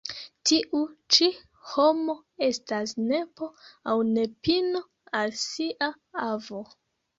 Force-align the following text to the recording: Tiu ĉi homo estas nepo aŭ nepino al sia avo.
Tiu 0.51 0.79
ĉi 1.15 1.27
homo 1.73 2.15
estas 2.47 2.95
nepo 3.13 3.51
aŭ 3.93 3.97
nepino 4.17 4.85
al 5.23 5.37
sia 5.45 5.93
avo. 6.29 6.67